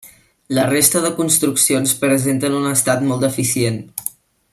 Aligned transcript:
La 0.59 0.63
resta 0.69 1.01
de 1.03 1.11
construccions 1.19 1.93
presenten 2.05 2.57
un 2.61 2.65
estat 2.71 3.05
molt 3.11 3.27
deficient. 3.27 3.79